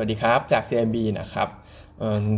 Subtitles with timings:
[0.00, 1.48] วัสดีครับ จาก CMB นะครับ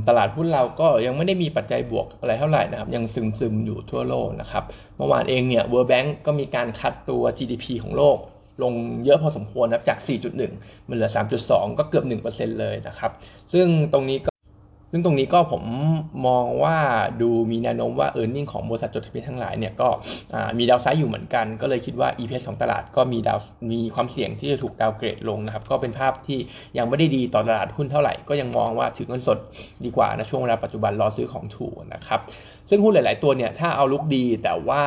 [0.08, 4.64] ตลาดหุ้นเราก็ยังไม่ได้มีปัจจัยบวกอะไรเท่าไหร่นะครับ ยังซึมซึมอยู่ทั่วโลกนะครับ
[4.96, 8.18] เมื่อวานเองเนี่ย World Bank ก็มีการคัดตัว GDP ของโลก
[8.62, 8.72] ลง
[9.04, 9.98] เยอะพอสมควรนะจาก
[10.44, 11.10] 4.1 มันเหลือ
[11.44, 13.10] 3.2 ก็เกือบ 1%เลยนะครับ
[13.53, 14.31] ซึ่งตรงนี้ก็
[14.90, 15.62] ซึ่งตรงนี้ก็ผม
[16.27, 16.77] มองว่า
[17.20, 19.88] ดูมีแนวโน้มว่า e a r n i n g ของบริษัทจดทะเบียนทั้งหลายเนี่ยก็
[20.59, 23.38] มีดาวไซด์อยู่เหมือนกัน ก็เลยคิดว่า EPS ของตลาดก็มีดาว
[23.73, 26.38] มีความเสี่ยงที่จะถูกดาวเกรดลงนะครับ ก็เป็นภาพที่
[26.79, 29.38] ยังไม่ได้ดีต่อตลาดหุ้นเท่าไหร่ ก็ยังมองว่าถือเงินสด
[29.84, 32.20] ดีกว่านะช่วงเวลาปัจจุบันรอซื้อของถูกนะครับ
[32.70, 34.82] ซึ่งหุ้นหลาย ๆ ตัวเนี่ยถ้าเอาลุกดีแต่ว่า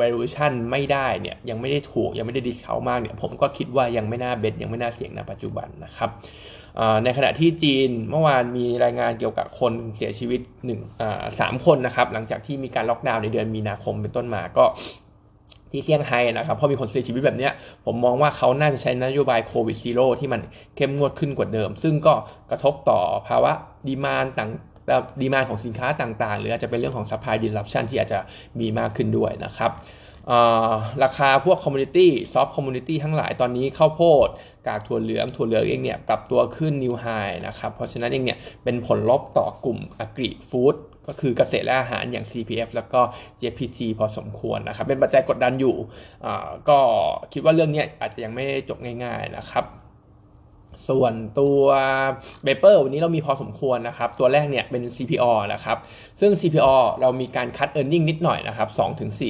[0.00, 6.10] valuation ไม่ได้เนี่ยยังไม่ได้ถูกยังไม่ได้ดิสเขามากเนี่ยผมก็คิดว่ายังไม่น่าเบ็ดยังไม่น่าเสี่ยงในปัจจุบันนะครับ
[7.04, 10.40] ในขณะที่จีนเมื่อวานมีรายงานเกี่ยวกับคนเสียชีวิต
[10.90, 14.64] 1สามคนนะครับหลังจากที่มีการล็อกดาวน์ในเดือนมีนาคมเป็นต้นมาก็
[15.70, 17.48] ที่เซี่ยงไฮ้นะครับพอมีคนเสียชีวิตแบบนี้
[17.84, 20.40] ผมมองว่าเขาน่าจะใช้นโยบายโควิด zero ที่มัน
[20.76, 22.14] เข้มงวดขึ้นกว่าเดิม ซึ่งก็
[22.50, 23.52] กระทบต่อภาวะ
[23.86, 24.50] demand ต่าง
[25.20, 28.18] demand ของสินค้าต่างๆ หรืออาจจะเป็นเรื่องของ supply disruption ที่อาจจะ
[28.60, 29.72] มีมากขึ้นด้วยนะครับ
[31.04, 34.28] ราคาพวก commodity soft commodity ทั้งหลายตอนนี้ข้าวโพด
[34.66, 37.06] กากถั่วเหลืองถั่วเหลืองเองเนี่ยปรับตัวขึ้น new high
[37.46, 40.74] นะครับ เพราะฉะนั้นเองเนี่ยเป็นผลลบต่อกลุ่ม agri food
[41.06, 43.00] ก็คือเกษตรและอาหารอย่าง CPF แล้วก็
[43.40, 45.76] JPT พอสมควรนะครับ เป็นปัจจัยกดดันอยู่
[46.68, 46.78] ก็
[47.32, 49.64] คิดว่าเรื่องนี้อาจจะยังไม่จบง่าย ๆนะครับ
[50.88, 51.62] ส่วนตัว
[52.44, 55.78] เบเปอร์วันนี้เรามีพอสมควรนะครับ ตัวแรกเนี่ยเป็น CPO นะครับ
[56.20, 58.68] ซึ่ง CPO เรามีการคัด e a r n i n g นิดหน่อยนะครับ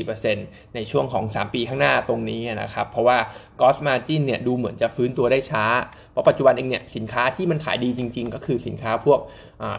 [0.07, 3.19] 2-4%ในช่วงของ 3 ปีข้างหน้าตรงนี้นะครับ เพราะว่า
[3.61, 5.65] Gross Margin เนี่ยดูเหมือนจะฟื้นตัวได้ช้า
[6.13, 9.21] เพราะปัจจุบันเองเนี่ยสินค้าที่มันขายดีจริง ๆ ก็คือสินค้าพวก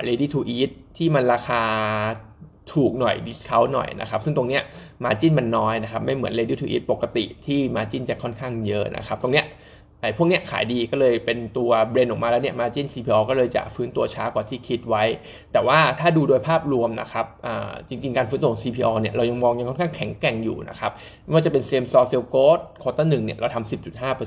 [0.08, 1.62] ready to eat ที่มันราคา
[2.74, 4.64] ถูกหน่อย discount หน่อยนะครับ ซึ่งตรงเนี้ย
[5.04, 9.46] margin มันน้อยนะครับ ไม่เหมือน ready to eat ปกติที่ margin จะค่อนข้างเยอะนะครับ ตรงเนี้ย
[10.06, 15.04] ไอ้พวกเนี้ยขายดีก็เลยเป็นตัว blend ออกมาแล้วเนี่ยมาจิน CPO ก็เลยจะฟื้นตัวช้ากว่าที่คิดไว้
[15.54, 17.26] แต่ว่าถ้าดูโดยภาพรวมนะครับ
[17.90, 20.92] จริง ๆ การฟื้นตัวของ CPO เนี่ยเรายังมองยังค่อนข้างแข็งแกร่งอยู่นะครับ
[21.24, 23.70] ไม่ว่าจะเป็น same store sales growth quarter หนึ่งเนี่ยเราทำ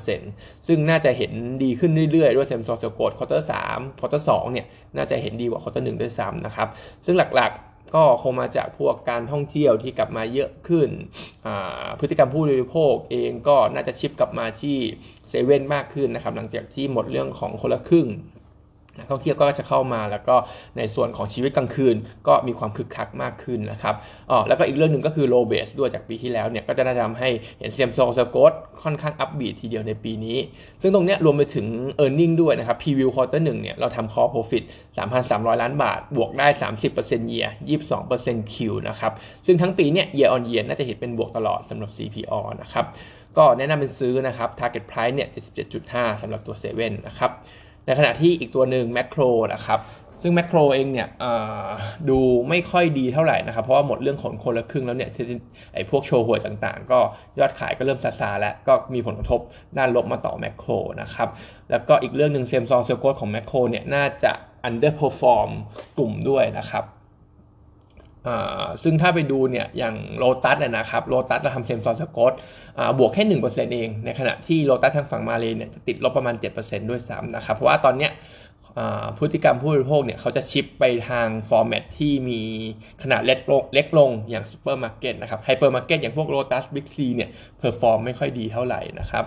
[0.05, 6.69] 10.5%ซึ่งน่าจะเห็นดีขึ้นเรื่อยๆ ด้วย same store sales growth quarter สาม quarter สองเนี่ยน่าจะเห็นดีกว่า quarter หนึ่งด้วยซ้ำนะครับ
[7.05, 7.53] ซึ่งหลัก
[7.95, 10.89] ก็คงมาจากพวกการท่องเที่ยวที่กลับมาเยอะขึ้น
[12.01, 14.77] พฤติกรรมผู้บริโภคเองก็น่าจะ shift กลับมาที่
[15.29, 18.07] เซเว่นมากขึ้นนะครับ หลังจากที่หมดเรื่องของคนละครึ่ง
[18.99, 20.37] นักท่องเที่ยวก็จะเข้ามาแล้วก็
[20.77, 21.97] ในส่วนของชีวิตกลางคืน
[22.29, 23.95] ก็มีความคึกคักมากขึ้นนะครับ
[24.31, 30.39] อ๋อแล้วก็อีกเรื่องหนึ่งก็คือ low base ด้วยจากปีที่แล้วเนี่ยก็จะน่าจะทำให้เห็น same store sales growth ค่อนข้าง upbeat ทีเดียวในปีนี้
[30.83, 31.67] ซึ่งตรงนี้รวมไปถึง
[32.05, 34.65] e a r n i n g ด้วยนะครับ preview quarter หนึ่งเนี่ยเราทำ core profit
[35.13, 36.47] 3,300 ล้านบาท บวกได้
[36.91, 37.49] 30% year
[38.01, 38.57] 22% Q
[38.89, 39.13] นะครับ
[39.47, 42.87] ซึ่งทั้งปีเนี่ย year on year น่าจะเห็นเป็นบวกตลอดสำหรับ CPALL นะครับ
[43.37, 45.29] ก็แนะนำเป็นซื้อนะครับ target price เนี่ย
[45.75, 47.31] 77.5สำหรับตัว7นะครับ
[47.89, 49.23] ในขณะที่อีกตัวหนึ่งแมคโคร
[49.55, 49.81] นะครับ
[50.23, 51.09] ซึ่งแมคโครเองเนี่ย
[52.09, 52.19] ดู
[52.49, 55.11] ไม่ค่อยดีเท่าไหร่นะครับ เพราะว่าหมดเรื่องของคนละครึ่งแล้วเนี่ย
[55.75, 56.99] ไอ้พวกโชห่วยต่างๆ ก็
[57.39, 59.41] ยอดขายก็เริ่มซาซาแล้ว ก็มีผลกระทบ
[59.79, 60.71] ด้านลบมาต่อแมคโคร
[61.03, 61.29] นะครับ
[61.71, 64.33] แล้วก็อีกเรื่องหนึ่ง same store sales growth ของแมคโครเนี่ยน่าจะ
[64.69, 65.51] underperform
[65.99, 66.85] กลุ่มด้วยนะครับ
[68.83, 72.33] ซึ่งถ้าไปดูเนี่ยอย่างโลตัสนะครับโลตัสเราทำ same store sales growth
[72.99, 78.13] บวกแค่หนึ่งเปอร์เซ็นต์เอง ในขณะที่โลตัสทางฝั่งมาเลยเนี่ยจะติดลบประมาณ 7%ด้วยซ้ำนะครับ เพราะว่าตอนเนี้ย
[79.19, 82.41] พฤติกรรมผู้บริโภคเนี่ยเขาจะ shift ไปทาง format ที่มี
[83.03, 89.25] ขนาดเล็กลงเล็กลงอย่างซูเปอร์มาร์เก็ตนะครับไฮเปอร์มาร์เก็ตอย่างพวกโลตัสบิ๊กซีเนี่ย perform ไม่ค่อยดีเท่าไหร่นะครับ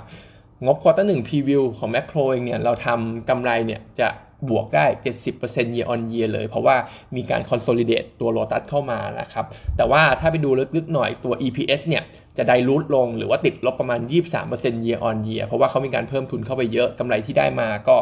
[0.65, 4.07] งบ quarter หนึ่ง preview ของแมคโครเองเนี่ยเราทำกำไรเนี่ยจะ
[4.49, 4.85] บวกได้
[5.31, 6.75] 70% year on year เลย เพราะว่า
[7.15, 9.45] มีการ consolidate ตัว Lotus เข้ามานะครับ
[9.77, 12.03] แต่ว่าถ้าไปดูลึกๆหน่อยตัว EPS เนี่ย
[12.37, 13.99] จะ dilute ลงหรือว่าติดลบประมาณ
[14.43, 17.95] 23% year on year เพราะว่าเขามีการเพิ่มทุนเข้าไปเยอะกำไรที่ได้มาก็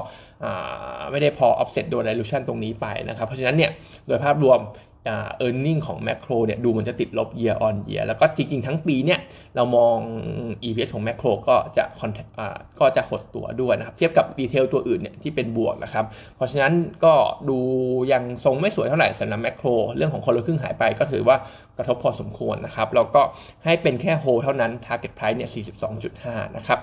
[1.11, 3.71] ไม่ได้พอ offset โดย dilution ตรงนี้ไปนะครับ เพราะฉะนั้นเนี่ย
[4.07, 4.59] โดยภาพรวม
[5.05, 5.11] เอ
[5.45, 9.19] อร์เน็งของแมคโครเนี่ยดูมันจะติดลบ year on year แล้วก็จริง ๆ ทั้งปีเนี่ย
[9.55, 9.97] เรามอง
[10.63, 11.83] EPS ของแมคโครก็จะ
[12.79, 16.73] ก็จะหดตัวด้วยนะครับ เทียบกับดีเทลตัวอื่นเนี่ยที่เป็นบวกนะครับเพราะฉะนั้น
[17.05, 17.13] ก็
[17.49, 17.59] ดู
[18.11, 21.37] ยังทรงไม่สวยเท่าไหร่สำหรับแมคโครเรื่องของคนละครึ่งหายไปก็ถือว่า
[21.77, 23.21] กระทบพอสมควรนะครับแล้วก็
[23.65, 25.49] ให้เป็นแค่โฮเท่านั้น target price เนี่ย
[26.03, 26.79] 42.5 นะครับ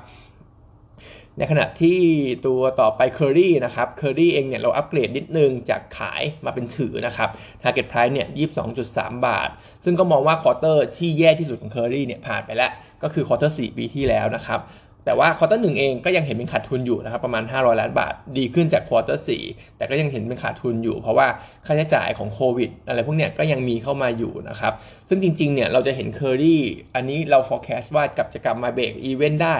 [1.39, 1.99] ในขณะที่
[2.47, 7.29] ตัวต่อไป Kerry นะครับ Kerry เองเนี่ยเราอัปเกรดนิดนึงจากขายมาเป็นถือนะครับ
[7.63, 8.29] Target Price เนี่ย
[8.77, 9.49] 22.3 บาท
[9.85, 12.71] ซึ่งก็มองว่า quarter ที่แย่ที่สุดของ Kerry เนี่ยผ่านไปแล้ว
[13.03, 14.61] ก็คือ quarter 4ปีที่แล้วนะครับ
[15.07, 19.43] แต่ว่า quarter หนึ่งเองก็ยังเห็นเป็นขาดทุนอยู่นะครับประมาณ 500 ล้านบาทดีขึ้นจาก quarter สี่
[19.77, 21.27] แต่ก็ยังเห็นเป็นขาดทุนอยู่ เพราะว่า
[21.67, 24.73] ค่าใช้จ่ายของโควิดอะไรพวกเนี้ยก็ยังมีเข้ามาอยู่นะครับ
[25.09, 26.63] ซึ่งจริงๆเนี่ยเราจะเห็นเคอรี่
[26.95, 29.59] อันนี้เรา forecast ว่ากับจะกลับมา break even ได้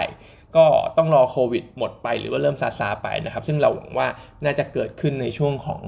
[0.57, 0.65] ก็
[0.97, 4.07] ต้องรอโควิดหมดไปหรือว่าเริ่มซาซาไปนะครับ ซึ่งเราหวังว่า
[4.43, 5.83] น่าจะเกิดขึ้นในช่วงของ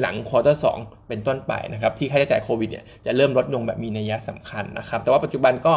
[0.00, 0.64] หลังควอเตอร์ส
[1.08, 5.74] เป็นต้นไปนะครับที่ค่าใช้จ่ายโควิดเนี่ยจะเริ่มลดลงแบบมีนัยสำคัญนะครับ แต่ว่าปัจจุบันก็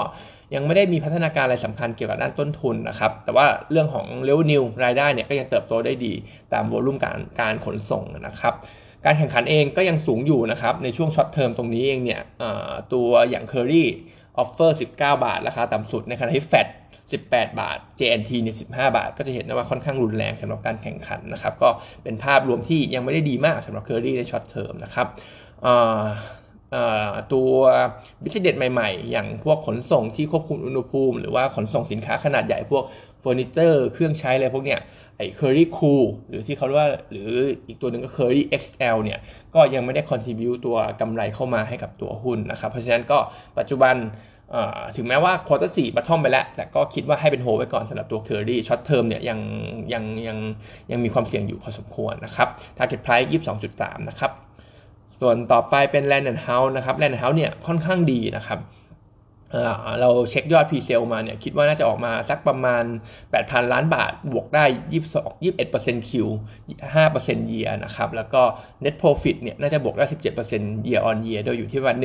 [0.55, 6.13] ยังไม่ได้มีพัฒนาการอะไรสำคัญเกี่ยวกับด้านต้นทุนนะครับ แต่ว่าเรื่องของ revenue รายได้เนี่ยก็ยังเติบโตได้ดี
[6.53, 8.53] ตาม volume การการขนส่งนะครับ
[9.05, 12.21] การแข่งขันเองก็ยังสูงอยู่นะครับในช่วง short term ตรงนี้เองเนี่ย
[12.93, 13.85] ตัวอย่าง Curry
[14.37, 16.67] ออฟเฟอร์19 บาท ราคาต่ำสุดในขณะที่แฟด
[17.19, 21.69] 18 บาท J&T เนี่ย15 บาท ก็จะเห็นว่าค่อนข้างรุนแรงสำหรับการแข่งขันนะครับ ก็
[22.03, 25.07] เป็นภาพรวมที่ยังไม่ได้ดีมากสำหรับ Curry ในช็อตเทอมนะครับ
[27.33, 27.49] ตัว
[28.23, 32.83] business ใหม่ๆ อย่างพวกขนส่งที่ควบคุมอุณหภูมิ หรือว่าขนส่งสินค้าขนาดใหญ่พวก
[33.19, 34.79] เฟอร์นิเจอร์เครื่องใช้อะไรพวกเนี้ย
[35.17, 37.29] ไอ้ Kerry Cool หรือที่เขาเรียกว่าหรือ
[37.67, 39.19] อีกตัวหนึ่งก็ Kerry XL เนี่ย
[39.55, 43.17] ก็ยังไม่ได้ contribute ตัวกำไรเข้ามาให้กับตัวหุ้นนะครับ เพราะฉะนั้นก็
[43.57, 43.95] ปัจจุบัน
[44.95, 49.39] ถึงแม้ว่า quarter สี่ bottom ไปแล้ว แต่ก็คิดว่าให้เป็นโฮไว้ก่อนสำหรับตัว Kerry short term เนี่ยยัง
[49.93, 50.37] ยังยัง
[50.91, 52.47] ยังมีความเสี่ยงอยู่พอสมควรนะครับ
[52.77, 53.27] Target Price
[53.67, 54.31] 22.3 นะครับ
[55.21, 58.61] ส่วนต่อไปเป็น Land and House นะครับ Land and House เนี่ยค่อนข้างดีนะครับ
[60.01, 62.83] เราเช็คยอด presale มาเนี่ยคิดว่าน่าจะออกมาสักประมาณ
[63.27, 64.65] 8,000 ล้านบาท บวกได้
[65.05, 66.11] 22 21% Q
[66.93, 68.41] 5% year นะครับ แล้วก็
[68.83, 70.05] net profit เนี่ยน่าจะบวกได้
[70.45, 71.97] 17% year on year โดยอยู่ที่ประมาณ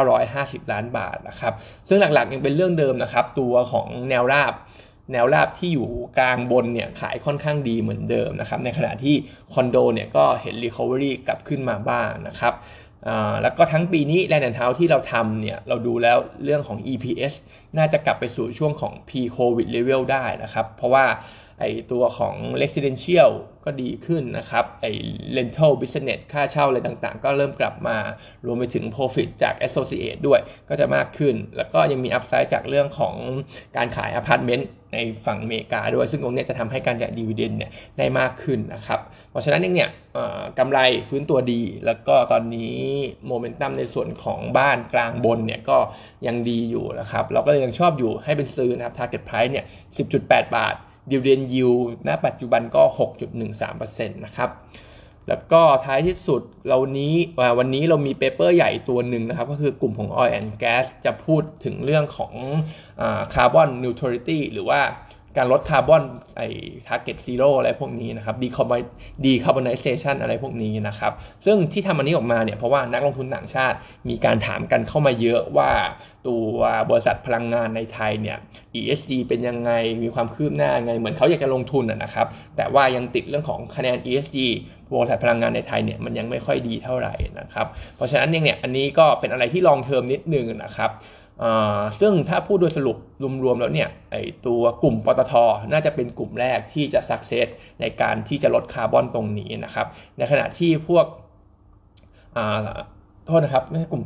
[0.00, 1.52] 1,950 ล้านบาทนะครับ
[1.88, 4.54] ซึ่งหลักๆยังเป็นเรื่องเดิมนะครับ ตัวของแนวราบ
[5.12, 5.88] แนวราบที่อยู่
[6.18, 9.14] กลางบนเนี่ยขายค่อนข้างดีเหมือนเดิมนะครับ ในขณะที่
[9.52, 12.54] คอนโดเนี่ยก็เห็น recovery กลับขึ้นมาบ้างนะครับ
[13.42, 17.34] แล้วก็ทั้งปีนี้แลนด์เฮ้าที่เราทำเนี่ยเราดูแล้วเรื่องของ EPS
[17.78, 21.04] น่าจะกลับไปสู่ช่วงของ pre-COVID level ได้นะครับ เพราะว่า
[21.60, 23.30] ไอตัวของ residential
[23.64, 24.86] ก็ดีขึ้นนะครับ ไอ
[25.36, 27.96] rental business ค่าเช่าอะไรต่างๆ ก็เริ่มกลับมา
[28.46, 33.14] รวมไปถึง profit จาก associate ด้วยก็จะมากขึ้น แล้วก็ยังมี upside จากเรื่องของ
[33.76, 39.00] การขายอพาร์ตเมนต์ในฝั่งอเมริกาด้วย ซึ่งตรงนี้จะทำให้การจ่าย dividend เนี่ยได้มากขึ้นนะครับ
[39.30, 39.90] เพราะฉะนั้นเนี่ย
[40.58, 40.78] กำไร
[41.08, 42.76] ฟื้นตัวดี แล้วก็ตอนนี้
[43.26, 45.78] โมเมนตัมในส่วนของบ้านกลางบนเนี่ยก็
[46.26, 49.64] ยังดีอยู่นะครับ เราก็ยังชอบอยู่ให้เป็นซื้อนะครับ target price เนี่ย
[50.10, 50.74] 10.8 บาท
[51.10, 51.70] ดิวเดนยิว
[52.06, 52.82] ณปัจจุบันก็
[53.48, 54.50] 6.13%นะครับ
[55.28, 57.14] แล้วก็ท้ายที่สุดเรานี้
[57.58, 62.32] วันนี้เรามี paper ใหญ่ตัวหนึ่งนะครับ ก็คือกลุ่มของ Oil and Gas จะพูดถึงเรื่องของ
[63.34, 64.80] carbon neutrality หรือว่า
[65.36, 66.02] การลดคาร์บอน
[66.36, 66.48] ไอ้
[66.86, 68.36] target zero อะไรพวกนี้นะครับ
[69.24, 71.12] decarbonization อะไรพวกนี้นะครับ
[71.44, 73.76] ซึ่งที่ทำอันนี้ออกมาเนี่ยเพราะว่านักลงทุนต่างชาติ
[74.08, 75.70] มีการถามกันเข้ามาเยอะว่า
[76.28, 76.56] ตัว
[76.90, 78.38] บริษัทพลังงานในไทยเนี่ย
[78.78, 79.70] ESG เป็นยังไง
[80.02, 84.38] มีความคืบหน้าไง เหมือนเขาอยากจะลงทุนนะครับ แต่ว่ายังติดเรื่องของคะแนน ESG
[84.92, 87.66] บริษัทพลังงานในไทยเนี่ยมันยังไม่ค่อยดีเท่าไหร่นะครับ
[87.96, 90.90] เพราะฉะนั้นเนี่ยอันนี้ก็เป็นอะไรที่ลองเทอมนิดนึงนะครับ
[92.00, 92.96] ซึ่งถ้าพูดโดยสรุป
[93.44, 94.16] รวมๆแล้วเนี่ยไอ
[94.46, 95.34] ตัวกลุ่มปตท
[95.72, 97.46] น่าจะเป็นกลุ่มแรกที่จะ success
[97.80, 99.86] ในการที่จะลดคาร์บอนตรงนี้นะครับ
[100.18, 101.06] ในขณะที่ขอ
[103.26, 104.04] โทษนะครับไม่ใช่กลุ่ม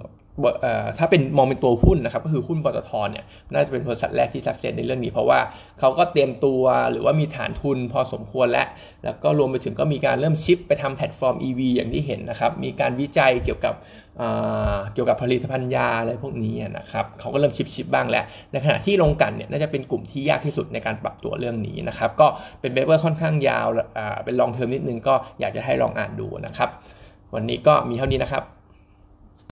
[0.99, 5.41] ถ้าเป็นมองเป็นตัวหุ้นนะครับก็คือหุ้นปตทเนี่ยน่าจะเป็นบริษัทแรกที่ success ในเรื่องนี้ เพราะว่า
[5.81, 8.67] เขาก็เตรียมตัวหรือว่ามีฐานทุนพอสมควรแล้ว
[9.05, 13.75] แล้วก็รวมไปถึงก็มีการเริ่ม shift ไปทำแพลตฟอร์ม EV อย่างที่เห็นนะครับ มีการวิจัยเกี่ยวกับ
[14.95, 22.27] เกี่ยวกับผลิตภัณฑ์ยาอะไรพวกนี้นะครับเขาก็เริ่ม shift shift บ้างแล้ว ในขณะที่ลงกันเนี่ยน่าจะเป็นกลุ่มที่ยากที่สุดในการปรับตัวเรื่องนี้นะครับก็
[22.61, 23.67] เป็นเปเปอร์ค่อนข้างยาว
[24.25, 26.69] เป็นลองเทอมนิดนึงก็อยากจะให้ลองอ่านดูนะครับ
[27.35, 28.45] วันนี้ก็มีเท่านี้นะครับ